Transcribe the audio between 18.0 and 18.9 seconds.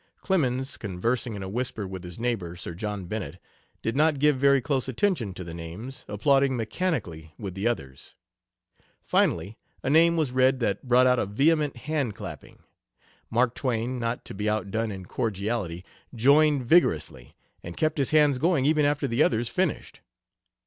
hands going even